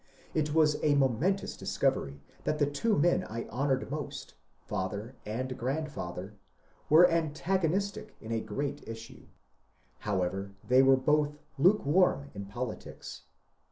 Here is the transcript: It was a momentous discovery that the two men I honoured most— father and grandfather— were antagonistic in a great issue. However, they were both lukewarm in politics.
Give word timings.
It 0.33 0.51
was 0.55 0.79
a 0.83 0.95
momentous 0.95 1.55
discovery 1.55 2.23
that 2.43 2.57
the 2.57 2.65
two 2.65 2.97
men 2.97 3.23
I 3.23 3.47
honoured 3.49 3.91
most— 3.91 4.33
father 4.65 5.13
and 5.27 5.55
grandfather— 5.55 6.33
were 6.89 7.07
antagonistic 7.07 8.15
in 8.19 8.31
a 8.31 8.41
great 8.41 8.81
issue. 8.87 9.27
However, 9.99 10.55
they 10.67 10.81
were 10.81 10.97
both 10.97 11.37
lukewarm 11.59 12.31
in 12.33 12.47
politics. 12.47 13.25